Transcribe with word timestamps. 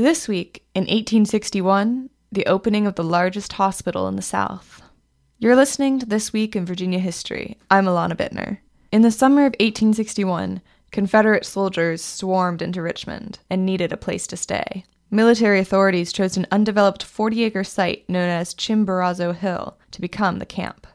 This 0.00 0.28
week, 0.28 0.62
in 0.76 0.82
1861, 0.82 2.08
the 2.30 2.46
opening 2.46 2.86
of 2.86 2.94
the 2.94 3.02
largest 3.02 3.54
hospital 3.54 4.06
in 4.06 4.14
the 4.14 4.22
South. 4.22 4.80
You're 5.40 5.56
listening 5.56 5.98
to 5.98 6.06
This 6.06 6.32
Week 6.32 6.54
in 6.54 6.64
Virginia 6.64 7.00
History. 7.00 7.58
I'm 7.68 7.86
Alana 7.86 8.14
Bittner. 8.14 8.58
In 8.92 9.02
the 9.02 9.10
summer 9.10 9.40
of 9.40 9.56
1861, 9.58 10.62
Confederate 10.92 11.44
soldiers 11.44 12.00
swarmed 12.00 12.62
into 12.62 12.80
Richmond 12.80 13.40
and 13.50 13.66
needed 13.66 13.92
a 13.92 13.96
place 13.96 14.28
to 14.28 14.36
stay. 14.36 14.84
Military 15.10 15.58
authorities 15.58 16.12
chose 16.12 16.36
an 16.36 16.46
undeveloped 16.52 17.02
40 17.02 17.42
acre 17.42 17.64
site 17.64 18.08
known 18.08 18.28
as 18.28 18.54
Chimborazo 18.54 19.34
Hill 19.34 19.76
to 19.90 20.00
become 20.00 20.38
the 20.38 20.46
camp. 20.46 20.86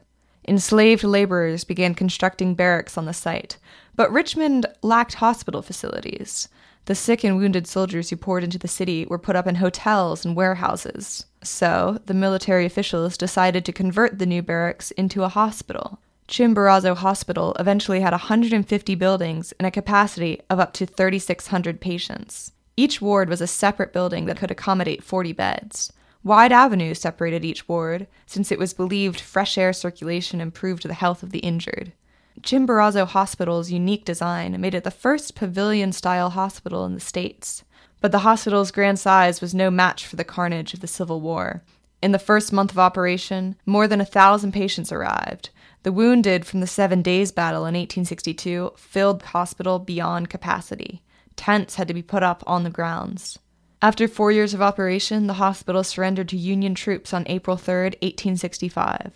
Enslaved 0.48 1.04
laborers 1.04 1.64
began 1.64 1.94
constructing 1.94 2.54
barracks 2.54 2.96
on 2.96 3.04
the 3.04 3.12
site, 3.12 3.58
but 3.94 4.10
Richmond 4.10 4.64
lacked 4.80 5.16
hospital 5.16 5.60
facilities. 5.60 6.48
The 6.86 6.94
sick 6.94 7.24
and 7.24 7.38
wounded 7.38 7.66
soldiers 7.66 8.10
who 8.10 8.16
poured 8.16 8.44
into 8.44 8.58
the 8.58 8.68
city 8.68 9.06
were 9.06 9.18
put 9.18 9.36
up 9.36 9.46
in 9.46 9.54
hotels 9.54 10.24
and 10.24 10.36
warehouses. 10.36 11.24
So, 11.42 11.98
the 12.04 12.12
military 12.12 12.66
officials 12.66 13.16
decided 13.16 13.64
to 13.64 13.72
convert 13.72 14.18
the 14.18 14.26
new 14.26 14.42
barracks 14.42 14.90
into 14.92 15.22
a 15.22 15.28
hospital. 15.28 15.98
Chimborazo 16.28 16.96
Hospital 16.96 17.54
eventually 17.58 18.00
had 18.00 18.12
150 18.12 18.94
buildings 18.94 19.52
and 19.58 19.66
a 19.66 19.70
capacity 19.70 20.40
of 20.50 20.60
up 20.60 20.72
to 20.74 20.86
3,600 20.86 21.80
patients. 21.80 22.52
Each 22.76 23.00
ward 23.00 23.28
was 23.28 23.40
a 23.40 23.46
separate 23.46 23.92
building 23.92 24.26
that 24.26 24.38
could 24.38 24.50
accommodate 24.50 25.02
40 25.02 25.32
beds. 25.32 25.92
Wide 26.22 26.52
avenues 26.52 27.00
separated 27.00 27.44
each 27.44 27.68
ward, 27.68 28.06
since 28.26 28.50
it 28.50 28.58
was 28.58 28.72
believed 28.72 29.20
fresh 29.20 29.58
air 29.58 29.72
circulation 29.72 30.40
improved 30.40 30.88
the 30.88 30.94
health 30.94 31.22
of 31.22 31.30
the 31.30 31.40
injured. 31.40 31.92
Chimborazo 32.40 33.06
Hospital's 33.06 33.70
unique 33.70 34.04
design 34.04 34.60
made 34.60 34.74
it 34.74 34.84
the 34.84 34.90
first 34.90 35.34
pavilion 35.34 35.92
style 35.92 36.30
hospital 36.30 36.84
in 36.84 36.94
the 36.94 37.00
States. 37.00 37.64
But 38.00 38.12
the 38.12 38.18
hospital's 38.18 38.70
grand 38.70 38.98
size 38.98 39.40
was 39.40 39.54
no 39.54 39.70
match 39.70 40.06
for 40.06 40.16
the 40.16 40.24
carnage 40.24 40.74
of 40.74 40.80
the 40.80 40.86
Civil 40.86 41.20
War. 41.20 41.62
In 42.02 42.12
the 42.12 42.18
first 42.18 42.52
month 42.52 42.70
of 42.70 42.78
operation, 42.78 43.56
more 43.64 43.88
than 43.88 44.00
a 44.00 44.04
thousand 44.04 44.52
patients 44.52 44.92
arrived. 44.92 45.48
The 45.84 45.92
wounded 45.92 46.44
from 46.44 46.60
the 46.60 46.66
Seven 46.66 47.00
Days 47.00 47.32
Battle 47.32 47.62
in 47.62 47.74
1862 47.74 48.72
filled 48.76 49.20
the 49.20 49.28
hospital 49.28 49.78
beyond 49.78 50.28
capacity. 50.28 51.02
Tents 51.36 51.76
had 51.76 51.88
to 51.88 51.94
be 51.94 52.02
put 52.02 52.22
up 52.22 52.42
on 52.46 52.62
the 52.62 52.68
grounds. 52.68 53.38
After 53.80 54.08
four 54.08 54.32
years 54.32 54.52
of 54.54 54.60
operation, 54.62 55.26
the 55.26 55.34
hospital 55.34 55.82
surrendered 55.84 56.28
to 56.30 56.36
Union 56.36 56.74
troops 56.74 57.14
on 57.14 57.24
April 57.26 57.56
3, 57.56 57.84
1865. 58.02 59.12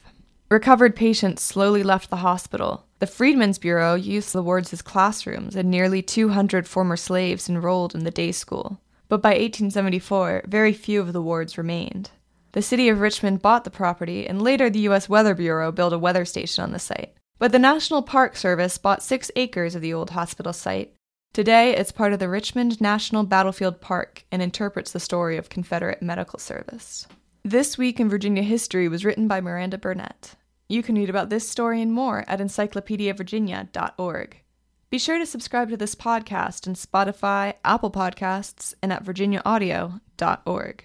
Recovered 0.50 0.96
patients 0.96 1.42
slowly 1.42 1.82
left 1.82 2.08
the 2.08 2.16
hospital. 2.16 2.86
The 3.00 3.06
Freedmen's 3.06 3.58
Bureau 3.58 3.94
used 3.94 4.32
the 4.32 4.42
wards 4.42 4.72
as 4.72 4.80
classrooms, 4.80 5.54
and 5.54 5.70
nearly 5.70 6.00
200 6.00 6.66
former 6.66 6.96
slaves 6.96 7.50
enrolled 7.50 7.94
in 7.94 8.04
the 8.04 8.10
day 8.10 8.32
school. 8.32 8.80
But 9.10 9.20
by 9.20 9.30
1874, 9.30 10.44
very 10.46 10.72
few 10.72 11.02
of 11.02 11.12
the 11.12 11.20
wards 11.20 11.58
remained. 11.58 12.12
The 12.52 12.62
city 12.62 12.88
of 12.88 13.00
Richmond 13.00 13.42
bought 13.42 13.64
the 13.64 13.70
property, 13.70 14.26
and 14.26 14.40
later 14.40 14.70
the 14.70 14.80
U.S. 14.80 15.06
Weather 15.06 15.34
Bureau 15.34 15.70
built 15.70 15.92
a 15.92 15.98
weather 15.98 16.24
station 16.24 16.64
on 16.64 16.72
the 16.72 16.78
site. 16.78 17.12
But 17.38 17.52
the 17.52 17.58
National 17.58 18.00
Park 18.00 18.34
Service 18.34 18.78
bought 18.78 19.02
six 19.02 19.30
acres 19.36 19.74
of 19.74 19.82
the 19.82 19.92
old 19.92 20.10
hospital 20.10 20.54
site. 20.54 20.94
Today, 21.34 21.76
it's 21.76 21.92
part 21.92 22.14
of 22.14 22.20
the 22.20 22.28
Richmond 22.28 22.80
National 22.80 23.22
Battlefield 23.22 23.82
Park 23.82 24.24
and 24.32 24.40
interprets 24.40 24.92
the 24.92 24.98
story 24.98 25.36
of 25.36 25.50
Confederate 25.50 26.02
medical 26.02 26.38
service. 26.38 27.06
This 27.44 27.78
Week 27.78 28.00
in 28.00 28.08
Virginia 28.08 28.42
History 28.42 28.88
was 28.88 29.04
written 29.04 29.28
by 29.28 29.40
Miranda 29.40 29.78
Burnett. 29.78 30.34
You 30.68 30.82
can 30.82 30.96
read 30.96 31.08
about 31.08 31.30
this 31.30 31.48
story 31.48 31.80
and 31.80 31.92
more 31.92 32.24
at 32.28 32.40
encyclopediavirginia.org. 32.40 34.42
Be 34.90 34.98
sure 34.98 35.18
to 35.18 35.26
subscribe 35.26 35.70
to 35.70 35.76
this 35.76 35.94
podcast 35.94 36.68
on 36.68 36.74
Spotify, 36.74 37.54
Apple 37.64 37.90
Podcasts, 37.90 38.74
and 38.82 38.92
at 38.92 39.04
virginiaaudio.org. 39.04 40.84